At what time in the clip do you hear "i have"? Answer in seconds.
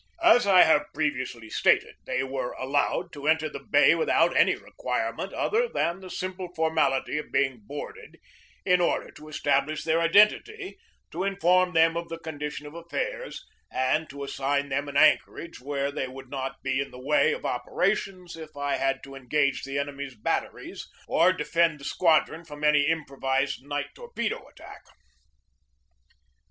0.47-0.87